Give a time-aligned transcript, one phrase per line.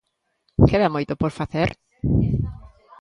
[0.69, 1.69] ¿Queda moito por facer?